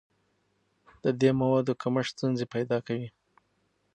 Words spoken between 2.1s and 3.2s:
ستونزې پیدا کوي.